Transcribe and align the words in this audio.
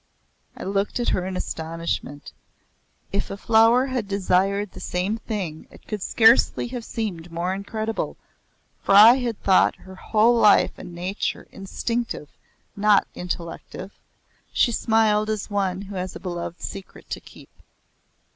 I 0.57 0.63
looked 0.63 0.99
at 0.99 1.09
her 1.09 1.27
in 1.27 1.37
astonishment. 1.37 2.31
If 3.11 3.29
a 3.29 3.37
flower 3.37 3.85
had 3.85 4.07
desired 4.07 4.71
the 4.71 4.79
same 4.79 5.17
thing 5.19 5.67
it 5.69 5.85
could 5.87 6.01
scarcely 6.01 6.69
have 6.69 6.83
seemed 6.83 7.31
more 7.31 7.53
incredible, 7.53 8.17
for 8.81 8.95
I 8.95 9.17
had 9.17 9.43
thought 9.43 9.75
her 9.75 9.93
whole 9.93 10.35
life 10.35 10.71
and 10.79 10.95
nature 10.95 11.47
instinctive 11.51 12.29
not 12.75 13.05
intellective. 13.13 13.91
She 14.51 14.71
smiled 14.71 15.29
as 15.29 15.51
one 15.51 15.83
who 15.83 15.93
has 15.97 16.15
a 16.15 16.19
beloved 16.19 16.61
secret 16.63 17.07
to 17.11 17.19
keep. 17.19 17.51